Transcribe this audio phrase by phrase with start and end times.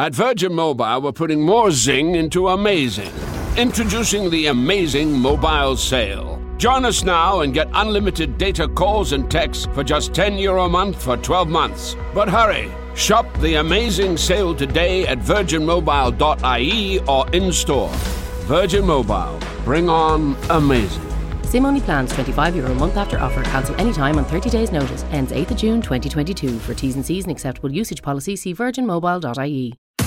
[0.00, 3.12] At Virgin Mobile, we're putting more zing into amazing.
[3.58, 6.40] Introducing the amazing mobile sale.
[6.56, 10.68] Join us now and get unlimited data calls and texts for just 10 euro a
[10.70, 11.96] month for 12 months.
[12.14, 12.72] But hurry!
[12.94, 17.92] Shop the amazing sale today at virginmobile.ie or in store.
[18.48, 19.38] Virgin Mobile.
[19.66, 21.02] Bring on amazing.
[21.42, 23.42] SIM only plans 25 euro a month after offer.
[23.42, 25.04] Cancel anytime on 30 days notice.
[25.10, 26.58] Ends 8th of June 2022.
[26.60, 29.79] For T's and C's and acceptable usage policy, see virginmobile.ie.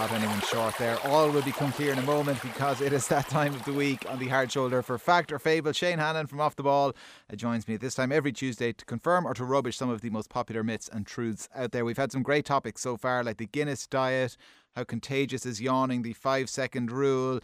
[0.00, 0.98] caught anyone short there.
[1.08, 4.08] All will become clear in a moment because it is that time of the week
[4.08, 5.72] on the hard shoulder for Fact or Fable.
[5.72, 6.94] Shane Hannon from Off the Ball
[7.30, 10.00] uh, joins me at this time every Tuesday to confirm or to rubbish some of
[10.00, 11.84] the most popular myths and truths out there.
[11.84, 14.38] We've had some great topics so far, like the Guinness diet,
[14.74, 17.38] how contagious is yawning, the five second rule,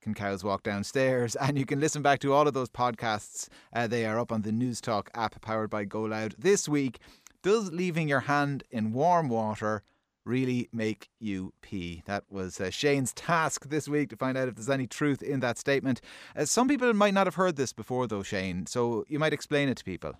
[0.00, 1.36] can cows walk downstairs?
[1.36, 3.48] And you can listen back to all of those podcasts.
[3.74, 6.32] Uh, they are up on the Newstalk app powered by GoLoud.
[6.38, 6.98] This week,
[7.42, 9.82] does leaving your hand in warm water
[10.24, 12.02] really make you pee?
[12.06, 15.40] That was uh, Shane's task this week to find out if there's any truth in
[15.40, 16.00] that statement.
[16.36, 19.68] Uh, some people might not have heard this before, though, Shane, so you might explain
[19.68, 20.12] it to people.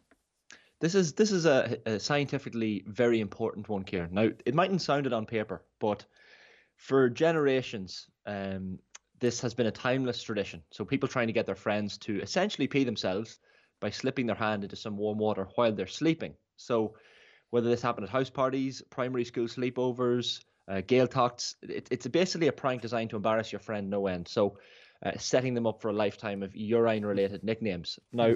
[0.80, 4.14] This is this is a, a scientifically very important one, Kieran.
[4.14, 6.06] Now, it mightn't sound it on paper, but
[6.76, 8.78] for generations, um,
[9.18, 10.62] this has been a timeless tradition.
[10.70, 13.38] So people trying to get their friends to essentially pee themselves
[13.80, 16.34] by slipping their hand into some warm water while they're sleeping.
[16.56, 16.94] So
[17.50, 21.56] whether this happened at house parties, primary school sleepovers, uh, Gaeltachts.
[21.62, 24.28] It, it's basically a prank designed to embarrass your friend no end.
[24.28, 24.58] So,
[25.04, 27.98] uh, setting them up for a lifetime of urine-related nicknames.
[28.12, 28.34] Now,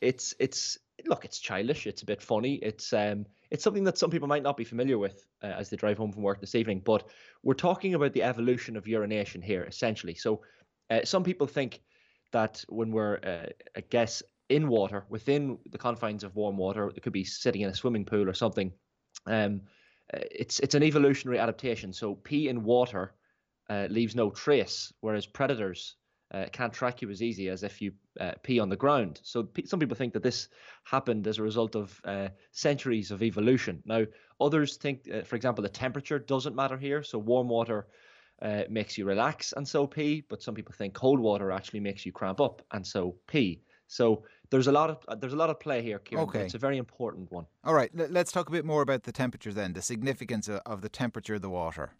[0.00, 1.86] it's it's look, it's childish.
[1.86, 2.54] It's a bit funny.
[2.54, 5.76] It's um, it's something that some people might not be familiar with uh, as they
[5.76, 6.82] drive home from work this evening.
[6.84, 7.08] But
[7.42, 10.14] we're talking about the evolution of urination here, essentially.
[10.14, 10.42] So,
[10.90, 11.80] uh, some people think
[12.32, 16.92] that when we're, uh, I guess, in water within the confines of warm water.
[16.94, 18.72] It could be sitting in a swimming pool or something.
[19.26, 19.62] Um,
[20.12, 21.92] uh, it's it's an evolutionary adaptation.
[21.92, 23.14] So pee in water
[23.68, 25.96] uh, leaves no trace, whereas predators
[26.32, 29.20] uh, can't track you as easy as if you uh, pee on the ground.
[29.24, 30.48] So some people think that this
[30.84, 33.82] happened as a result of uh, centuries of evolution.
[33.84, 34.04] Now
[34.40, 37.02] others think, uh, for example, the temperature doesn't matter here.
[37.02, 37.86] So warm water.
[38.68, 42.12] makes you relax and so pee, but some people think cold water actually makes you
[42.12, 43.62] cramp up and so pee.
[43.88, 46.26] So there's a lot of uh, there's a lot of play here, Kieran.
[46.28, 46.44] Okay.
[46.44, 47.46] It's a very important one.
[47.64, 50.88] All right, let's talk a bit more about the temperature then, the significance of the
[50.88, 51.92] temperature of the water.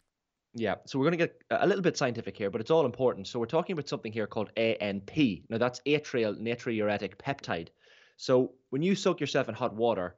[0.53, 3.27] Yeah, so we're going to get a little bit scientific here, but it's all important.
[3.27, 5.43] So we're talking about something here called ANP.
[5.49, 7.67] Now that's atrial natriuretic peptide.
[8.15, 10.15] So when you soak yourself in hot water,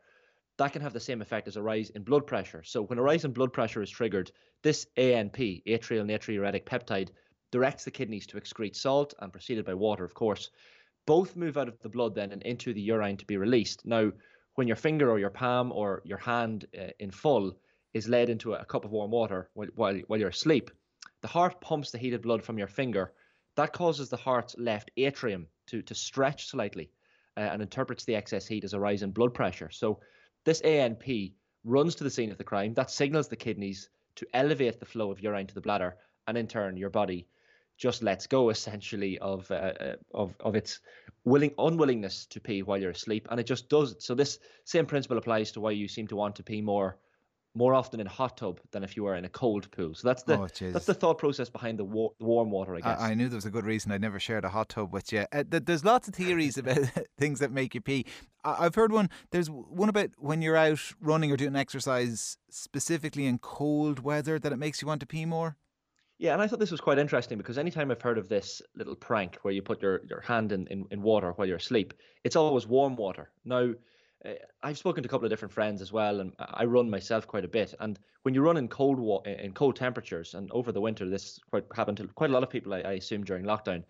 [0.58, 2.64] that can have the same effect as a rise in blood pressure.
[2.64, 4.32] So when a rise in blood pressure is triggered,
[4.62, 7.10] this ANP, atrial natriuretic peptide,
[7.52, 10.52] directs the kidneys to excrete salt and preceded by water, of course,
[11.06, 13.86] both move out of the blood then and into the urine to be released.
[13.86, 14.12] Now,
[14.56, 17.58] when your finger or your palm or your hand uh, in full
[17.94, 20.70] is led into a, cup of warm water while, while, while you're asleep,
[21.22, 23.14] the heart pumps the heated blood from your finger.
[23.56, 26.92] That causes the heart's left atrium to, to stretch slightly
[27.38, 29.70] uh, and interprets the excess heat as a rise in blood pressure.
[29.70, 30.00] So,
[30.46, 31.34] this ANP
[31.64, 32.74] runs to the scene of the crime.
[32.74, 36.48] That signals the kidneys to elevate the flow of urine to the bladder, and in
[36.48, 37.28] turn, your body
[37.80, 40.82] just lets go essentially of uh, uh, of of its
[41.24, 44.04] willing unwillingness to pee while you're asleep, and it just does it.
[44.04, 46.98] So this same principle applies to why you seem to want to pee more
[47.56, 49.96] more often in a hot tub than if you were in a cold pool.
[49.96, 52.76] So that's the oh, that's the thought process behind the, war, the, warm water.
[52.76, 54.70] I guess I, I, knew there was a good reason I never shared a hot
[54.70, 55.26] tub with you.
[55.32, 56.78] Uh, there's lots of theories about
[57.18, 58.06] things that make you pee.
[58.44, 59.10] I've heard one.
[59.32, 64.54] There's one about when you're out running or doing exercise, specifically in cold weather, that
[64.54, 65.58] it makes you want to pee more.
[66.20, 68.96] Yeah, and I thought this was quite interesting because anytime I've heard of this little
[68.96, 71.94] prank where you put your, your hand in, in, in water while you're asleep,
[72.26, 73.32] it's always warm water.
[73.46, 73.74] Now,
[74.26, 77.26] uh, I've spoken to a couple of different friends as well, and I run myself
[77.26, 77.74] quite a bit.
[77.80, 81.40] And when you run in cold wa- in cold temperatures, and over the winter, this
[81.50, 83.86] quite happened to quite a lot of people, I, I assume, during lockdown.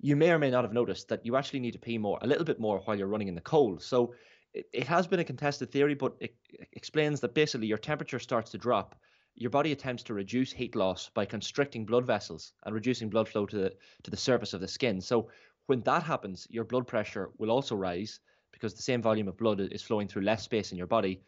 [0.00, 2.26] You may or may not have noticed that you actually need to pee more, a
[2.26, 3.82] little bit more, while you're running in the cold.
[3.82, 4.14] So
[4.52, 6.36] it, it has been a contested theory, but it
[6.72, 9.00] explains that basically your temperature starts to drop
[9.36, 13.46] your body attempts to reduce heat loss by constricting blood vessels and reducing blood flow
[13.46, 13.72] to the
[14.02, 15.00] to the surface of the skin.
[15.00, 15.30] So
[15.66, 18.20] when that happens, your blood pressure will also rise
[18.52, 21.22] because the same volume of blood is flowing through less space in your body.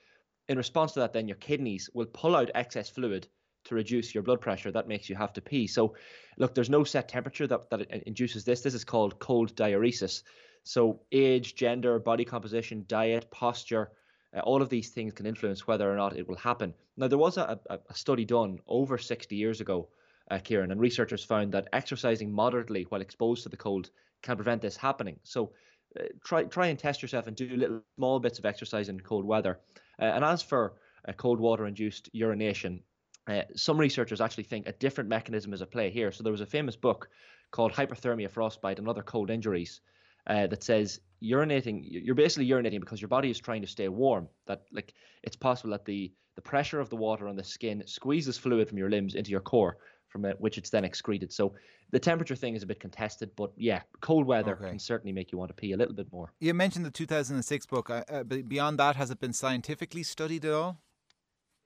[0.48, 3.28] In response to that, then your kidneys will pull out excess fluid
[3.64, 4.72] to reduce your blood pressure.
[4.72, 5.66] That makes you have to pee.
[5.66, 5.94] So,
[6.36, 8.60] look, there's no set temperature that, that induces this.
[8.60, 10.22] This is called cold diuresis.
[10.64, 13.92] So, age, gender, body composition, diet, posture,
[14.34, 16.74] Uh, all of these things can influence whether or not it will happen.
[16.96, 19.88] Now, there was a, a, a study done over 60 years ago,
[20.30, 23.90] uh, Kieran, and researchers found that exercising moderately while exposed to the cold
[24.22, 25.18] can prevent this happening.
[25.22, 25.52] So
[25.98, 29.24] uh, try try and test yourself and do little small bits of exercise in cold
[29.24, 29.60] weather.
[30.00, 30.74] Uh, and as for
[31.06, 32.80] uh, cold water induced urination,
[33.26, 36.10] uh, some researchers actually think a different mechanism is at play here.
[36.10, 37.08] So there was a famous book
[37.50, 39.80] called Hypothermia, Frostbite, and Other Cold Injuries
[40.26, 44.28] uh, that says urinating, you're basically urinating because your body is trying to stay warm.
[44.46, 48.38] That like it's possible that the the pressure of the water on the skin squeezes
[48.38, 49.76] fluid from your limbs into your core,
[50.08, 51.32] from it, which it's then excreted.
[51.32, 51.54] So
[51.90, 54.70] the temperature thing is a bit contested, but yeah, cold weather okay.
[54.70, 56.32] can certainly make you want to pee a little bit more.
[56.40, 57.90] You mentioned the 2006 book.
[57.90, 60.78] Uh, beyond that, has it been scientifically studied at all?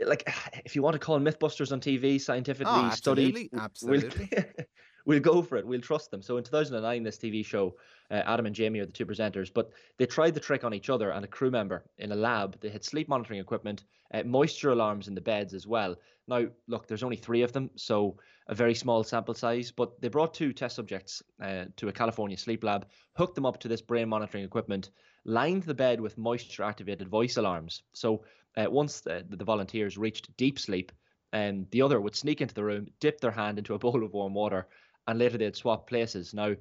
[0.05, 0.29] like
[0.65, 4.31] if you want to call Mythbusters on TV scientifically oh, absolutely, studied, absolutely.
[5.07, 5.67] We'll, go for it.
[5.67, 6.21] We'll trust them.
[6.21, 7.77] So in 2009, this TV show,
[8.11, 10.91] uh, Adam and Jamie are the two presenters, but they tried the trick on each
[10.91, 12.61] other and a crew member in a lab.
[12.61, 15.97] They had sleep monitoring equipment, uh, moisture alarms in the beds as well.
[16.29, 18.19] Now, look, there's only three of them, so
[18.49, 22.37] a very small sample size, but they brought two test subjects uh, to a California
[22.37, 24.91] sleep lab, hooked them up to this brain monitoring equipment,
[25.25, 27.83] lined the bed with moisture activated voice alarms.
[27.93, 28.25] So
[28.57, 30.93] uh, once the, the, volunteers reached deep sleep,
[31.33, 34.13] and the other would sneak into the room, dip their hand into a bowl of
[34.13, 34.69] warm water,
[35.07, 36.35] and later they'd swap places.
[36.35, 36.55] Now,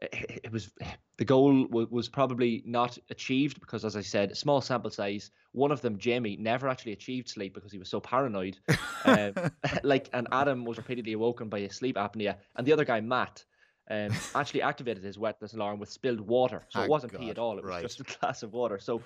[0.00, 0.70] it, it was
[1.18, 5.30] the goal w- was probably not achieved because, as I said, small sample size.
[5.52, 8.58] One of them, Jamie, never actually achieved sleep because he was so paranoid.
[9.04, 9.34] um,
[9.82, 13.44] like, and Adam was repeatedly awoken by his sleep apnea, and the other guy, Matt,
[13.90, 16.64] um, actually activated his wetness alarm with spilled water.
[16.70, 17.58] So it wasn't God, pee at all.
[17.58, 17.82] It was right.
[17.82, 18.78] just a glass of water.
[18.78, 19.02] So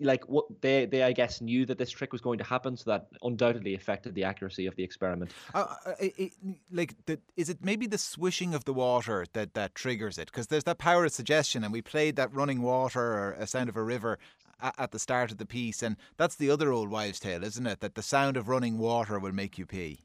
[0.00, 2.90] like what they they I guess knew that this trick was going to happen, so
[2.90, 5.32] that undoubtedly affected the accuracy of the experiment.
[5.54, 6.32] Uh, uh it, it,
[6.70, 10.26] like, the, is it maybe the swishing of the water that that triggers it?
[10.26, 13.68] Because there's that power of suggestion, and we played that running water or a sound
[13.68, 14.18] of a river
[14.60, 17.66] at, at the start of the piece, and that's the other old wives' tale, isn't
[17.66, 17.80] it?
[17.80, 20.00] That the sound of running water will make you pee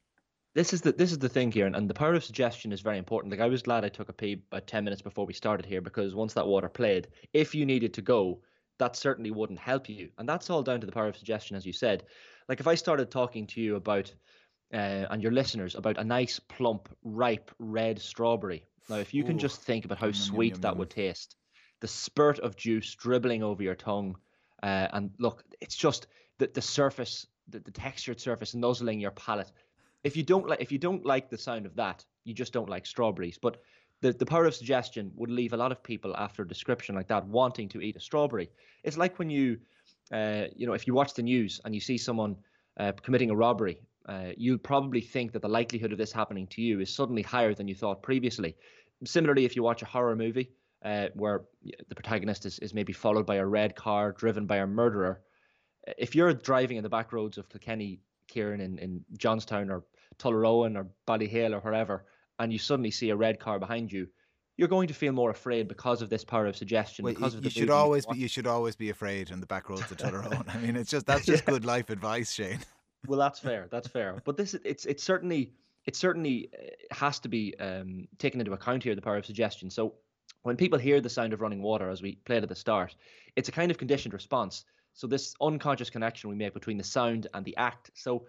[0.58, 2.82] this is the this is the thing here, and, and the power of suggestion is
[2.82, 3.30] very important.
[3.30, 5.82] Like I was glad I took a pee about ten minutes before we started here
[5.82, 8.42] because once that water played, if you needed to go,
[8.80, 10.10] that certainly wouldn't help you.
[10.18, 12.04] And that's all down to the power of suggestion, as you said.
[12.48, 14.14] Like if I started talking to you about,
[14.74, 18.66] uh, and your listeners, about a nice, plump, ripe red strawberry.
[18.90, 19.28] Now, if you Ooh.
[19.28, 20.78] can just think about how sweet yum, that yum.
[20.80, 21.36] would taste,
[21.82, 24.18] the spurt of juice dribbling over your tongue,
[24.64, 26.08] uh, and look, it's just
[26.38, 29.52] the, the surface, the, the textured surface nuzzling your palate.
[30.04, 32.70] If you don't like, if you don't like the sound of that, you just don't
[32.70, 33.38] like strawberries.
[33.38, 33.58] But
[34.02, 37.08] the, the power of suggestion would leave a lot of people after a description like
[37.08, 38.50] that wanting to eat a strawberry.
[38.84, 39.58] It's like when you,
[40.12, 42.36] uh, you know, if you watch the news and you see someone
[42.80, 46.62] uh, committing a robbery, uh, you'll probably think that the likelihood of this happening to
[46.62, 48.56] you is suddenly higher than you thought previously.
[49.04, 50.52] Similarly, if you watch a horror movie
[50.86, 51.46] uh, where
[51.90, 55.22] the protagonist is, is maybe followed by a red car driven by a murderer,
[55.98, 59.84] if you're driving in the back roads of Kilkenny, Kieran, in, in Johnstown or
[60.20, 62.06] Tullaroan or Ballyhale or wherever,
[62.40, 64.08] and you suddenly see a red car behind you,
[64.58, 67.06] you're going to feel more afraid because of this power of suggestion.
[67.06, 69.40] Well, because you, of the you should always be you should always be afraid in
[69.40, 70.44] the back roads of Tullaroan.
[70.56, 71.54] I mean, it's just that's just yeah.
[71.54, 72.60] good life advice, Shane.
[73.08, 73.68] well, that's fair.
[73.72, 74.22] That's fair.
[74.26, 75.54] But this it's it's certainly
[75.86, 78.96] it certainly uh, has to be um, taken into account here.
[78.96, 79.70] The power of suggestion.
[79.70, 79.94] So
[80.42, 82.96] when people hear the sound of running water, as we played at the start,
[83.36, 84.66] it's a kind of conditioned response.
[84.94, 87.92] So this unconscious connection we make between the sound and the act.
[87.94, 88.26] So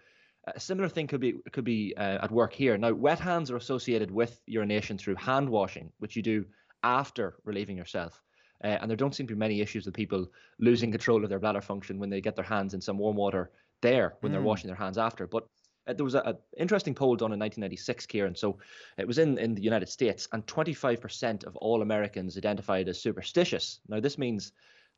[0.54, 2.76] a similar thing could be could be uh, at work here.
[2.76, 6.44] Now, wet hands are associated with urination through hand washing, which you do
[6.82, 8.22] after relieving yourself.
[8.62, 10.26] Uh, and there don't seem to be many issues with people
[10.58, 13.50] losing control of their bladder function when they get their hands in some warm water
[13.82, 14.34] there when mm.
[14.34, 15.26] they're washing their hands after.
[15.26, 15.46] But
[15.86, 18.34] uh, there was an interesting poll done in 1996, Kieran.
[18.34, 18.58] So
[18.96, 23.80] it was in, in the United States, and 25% of all Americans identified as superstitious.
[23.88, 24.52] Now, this means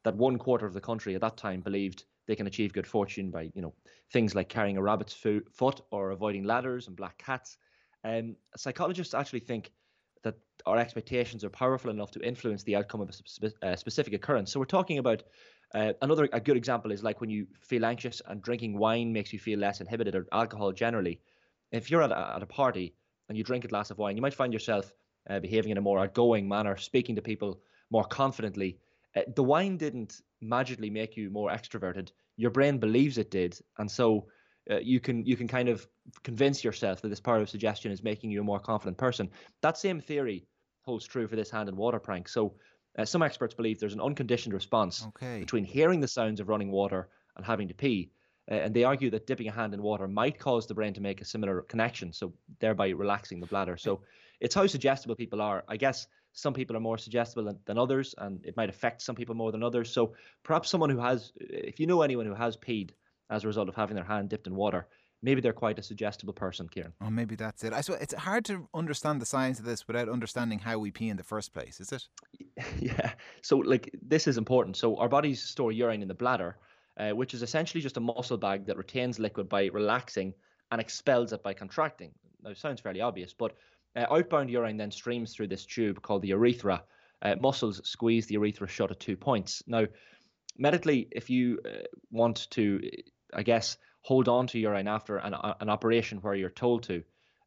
[0.04, 3.30] that one quarter of the country at that time believed they can achieve good fortune
[3.30, 3.74] by you know
[4.12, 7.58] things like carrying a rabbit's fo- foot or avoiding ladders and black cats.
[8.04, 9.72] Um, psychologists actually think
[10.22, 10.36] that
[10.66, 14.52] our expectations are powerful enough to influence the outcome of a spe- uh, specific occurrence.
[14.52, 15.22] So we're talking about
[15.74, 19.32] uh, another a good example is like when you feel anxious and drinking wine makes
[19.32, 21.20] you feel less inhibited, or alcohol generally.
[21.72, 22.94] If you're at a, at a party
[23.28, 24.92] and you drink a glass of wine, you might find yourself
[25.28, 27.60] uh, behaving in a more outgoing manner, speaking to people
[27.90, 28.78] more confidently.
[29.16, 32.10] Uh, the wine didn't magically make you more extroverted.
[32.36, 34.26] Your brain believes it did, and so
[34.70, 35.86] uh, you can you can kind of
[36.22, 39.28] convince yourself that this part of suggestion is making you a more confident person.
[39.62, 40.46] That same theory
[40.82, 42.28] holds true for this hand and water prank.
[42.28, 42.54] So
[42.98, 45.40] uh, some experts believe there's an unconditioned response okay.
[45.40, 48.10] between hearing the sounds of running water and having to pee.
[48.50, 51.00] Uh, and they argue that dipping a hand in water might cause the brain to
[51.00, 53.76] make a similar connection, so thereby relaxing the bladder.
[53.76, 54.00] So
[54.40, 55.62] it's how suggestible people are.
[55.68, 59.16] I guess some people are more suggestible than, than, others, and it might affect some
[59.16, 59.92] people more than others.
[59.92, 62.90] So perhaps someone who has, if you know anyone who has peed
[63.28, 64.86] as a result of having their hand dipped in water,
[65.22, 66.92] maybe they're quite a suggestible person, Kieran.
[67.00, 67.72] Oh, maybe that's it.
[67.72, 71.08] I suppose it's hard to understand the science of this without understanding how we pee
[71.08, 72.08] in the first place, is it?
[72.78, 73.12] Yeah.
[73.42, 74.76] So, like, this is important.
[74.76, 76.58] So, our bodies store urine in the bladder,
[76.98, 80.34] uh, which is essentially just a muscle bag that retains liquid by relaxing
[80.70, 82.12] and expels it by contracting.
[82.42, 83.54] Now, it sounds fairly obvious, but
[83.96, 86.82] uh, outbound urine then streams through this tube called the urethra.
[87.22, 89.62] Uh, muscles squeeze the urethra shut at two points.
[89.66, 89.86] Now,
[90.56, 92.80] medically, if you uh, want to,
[93.34, 97.02] I guess, hold on to urine after an, an operation where you're told to,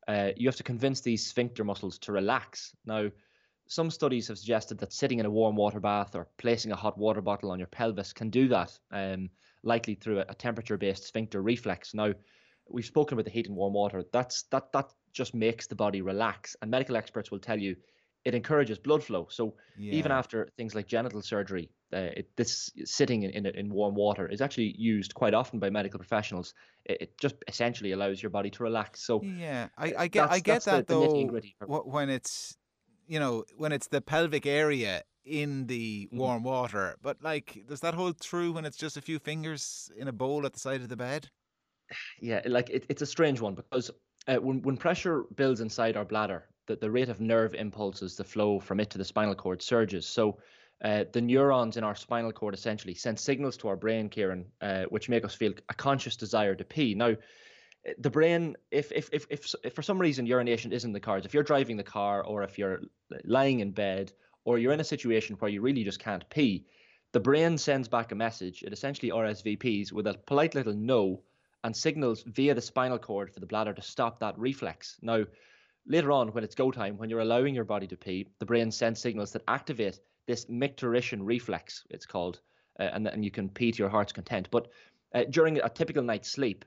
[0.08, 2.76] uh, you have to convince these sphincter muscles to relax.
[2.86, 3.10] Now,
[3.68, 6.98] some studies have suggested that sitting in a warm water bath or placing a hot
[6.98, 9.30] water bottle on your pelvis can do that, um,
[9.64, 11.94] likely through a, a temperature-based sphincter reflex.
[11.94, 12.14] Now,
[12.70, 14.04] we've spoken about the heat and warm water.
[14.12, 17.76] That's that that just makes the body relax, and medical experts will tell you
[18.26, 19.28] it encourages blood flow.
[19.30, 19.94] So yeah.
[19.94, 24.28] even after things like genital surgery, uh, it, this sitting in, in, in warm water
[24.28, 26.54] is actually used quite often by medical professionals.
[26.86, 29.06] It, it, just essentially allows your body to relax.
[29.06, 31.46] So yeah, I, I get I get that the, though.
[31.68, 32.58] The when it's
[33.08, 36.18] you know when it's the pelvic area in the mm-hmm.
[36.18, 36.48] warm mm-hmm.
[36.48, 40.14] water, but like does that hold true when it's just a few fingers in a
[40.14, 41.30] bowl at the side of the bed?
[42.22, 43.92] Yeah, like it, it's a strange one because
[44.28, 48.24] uh, when when pressure builds inside our bladder, the, the rate of nerve impulses, the
[48.24, 50.08] flow from it to the spinal cord surges.
[50.08, 50.38] So
[50.84, 54.84] uh, the neurons in our spinal cord essentially send signals to our brain, Kieran, uh,
[54.84, 56.94] which make us feel a conscious desire to pee.
[56.94, 57.16] Now,
[57.98, 61.34] the brain, if, if if if if for some reason urination isn't the cards, if
[61.34, 62.82] you're driving the car or if you're
[63.26, 64.12] lying in bed
[64.46, 66.66] or you're in a situation where you really just can't pee,
[67.12, 68.64] the brain sends back a message.
[68.64, 71.22] It essentially RSVPs with a polite little no
[71.64, 74.98] and signals via the spinal cord for the bladder to stop that reflex.
[75.02, 75.24] Now,
[75.88, 78.72] later on, when it's go time, when you're allowing your body to pee, the brain
[78.72, 82.40] sends signals that activate this micturition reflex, it's called,
[82.80, 84.48] uh, and, and you can pee to your heart's content.
[84.52, 84.70] But
[85.14, 86.66] uh, during a typical night's sleep,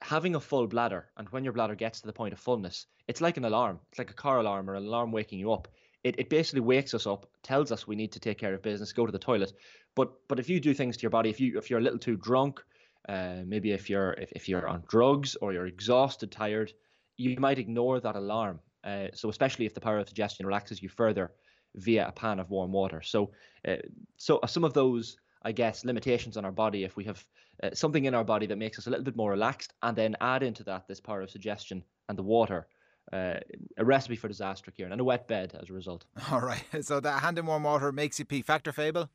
[0.00, 3.20] having a full bladder, and when your bladder gets to the point of fullness, it's
[3.20, 3.80] like an alarm.
[3.90, 5.68] It's like a car alarm or an alarm waking you up.
[6.04, 8.92] It, it basically wakes us up, tells us we need to take care of business,
[8.92, 9.52] go to the toilet.
[9.96, 11.98] But but if you do things to your body, if you if you're a little
[11.98, 12.62] too drunk,
[13.08, 16.72] uh, maybe if you're if, if you're on drugs or you're exhausted, tired,
[17.16, 18.60] you might ignore that alarm.
[18.84, 21.32] Uh, so especially if the power of suggestion relaxes you further
[21.76, 23.02] via a pan of warm water.
[23.02, 23.32] So
[23.66, 23.76] uh,
[24.16, 27.24] so some of those I guess limitations on our body if we have
[27.62, 30.16] uh, something in our body that makes us a little bit more relaxed and then
[30.20, 32.66] add into that this power of suggestion and the water
[33.12, 33.34] uh,
[33.78, 36.04] a recipe for disaster, Kieran, and a wet bed as a result.
[36.30, 36.62] All right.
[36.82, 38.42] So that hand in warm water makes you pee.
[38.42, 39.08] Fact or fable?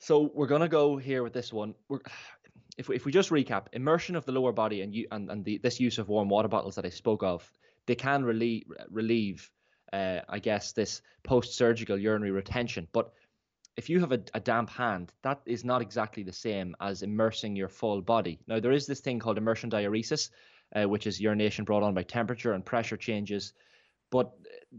[0.00, 1.74] So we're gonna go here with this one.
[1.88, 2.00] We're
[2.78, 5.44] if we, if we just recap, immersion of the lower body and you and, and
[5.44, 7.50] the, this use of warm water bottles that I spoke of,
[7.86, 9.50] they can relieve relieve,
[9.92, 12.86] uh, I guess, this post-surgical urinary retention.
[12.92, 13.12] But
[13.76, 17.56] if you have a, a damp hand, that is not exactly the same as immersing
[17.56, 18.38] your full body.
[18.46, 20.30] Now there is this thing called immersion diuresis,
[20.74, 23.52] uh, which is urination brought on by temperature and pressure changes.
[24.10, 24.32] But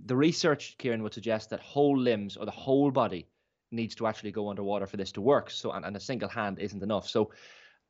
[0.06, 3.27] the research, Kieran, would suggest that whole limbs or the whole body
[3.72, 5.51] needs to actually go underwater for this to work.
[5.51, 7.08] So, and, and a single hand isn't enough.
[7.08, 7.32] So,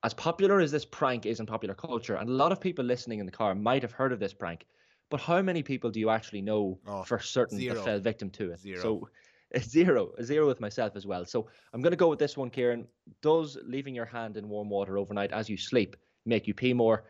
[0.04, 3.20] as popular as this prank is in popular culture, and a lot of people listening
[3.20, 4.66] in the car might have heard of this prank,
[5.10, 7.76] but how many people do you actually know oh, for certain zero.
[7.76, 8.60] that fell victim to it?
[8.60, 8.82] Zero.
[8.82, 9.10] So
[9.52, 11.26] it's zero, a zero with myself as well.
[11.26, 12.88] So I'm going to go with this one, Kieran.
[13.22, 17.04] Does leaving your hand in warm water overnight as you sleep make you pee more?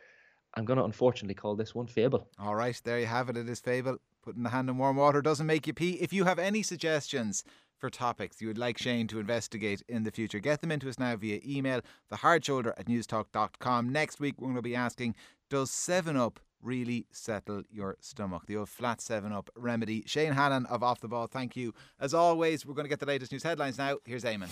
[0.55, 2.27] I'm going to unfortunately call this one fable.
[2.39, 3.37] All right, there you have it.
[3.37, 3.97] It is fable.
[4.23, 5.91] Putting the hand in warm water doesn't make you pee.
[5.91, 7.43] If you have any suggestions
[7.79, 10.39] for topics you would like Shane to investigate in the future.
[10.39, 11.81] Get them into us now via email,
[12.11, 13.91] thehardshoulder at newstalk.com.
[13.91, 15.15] Next week, we're going to be asking
[15.49, 18.43] Does 7 Up really settle your stomach?
[18.47, 20.03] The old flat 7 Up remedy.
[20.05, 21.73] Shane Hannon of Off the Ball, thank you.
[21.99, 23.97] As always, we're going to get the latest news headlines now.
[24.05, 24.49] Here's Eamon.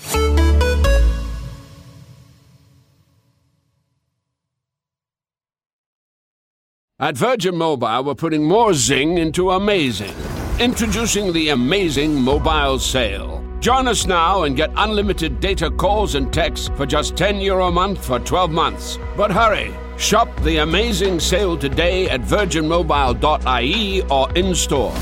[6.99, 10.15] At Virgin Mobile, we're putting more zing into amazing.
[10.59, 13.43] Introducing the amazing mobile sale.
[13.59, 17.71] Join us now and get unlimited data calls and texts for just 10 euro a
[17.71, 18.97] month for 12 months.
[19.15, 19.71] But hurry!
[19.97, 24.93] Shop the amazing sale today at virginmobile.ie or in store.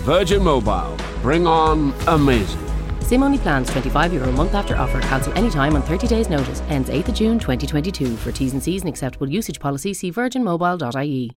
[0.00, 0.96] Virgin Mobile.
[1.20, 2.60] Bring on amazing.
[3.00, 5.02] SIM only plans 25 euro a month after offer.
[5.02, 6.62] Cancel anytime on 30 days notice.
[6.68, 8.16] Ends 8th of June 2022.
[8.16, 11.30] For T's and C's and acceptable usage policy, see virginmobile.ie.